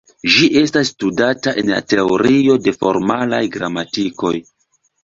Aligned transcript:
Ĝi 0.35 0.45
estas 0.61 0.89
studata 0.93 1.53
en 1.63 1.69
la 1.75 1.83
Teorio 1.95 2.59
de 2.65 2.77
formalaj 2.81 3.47
gramatikoj. 3.59 4.39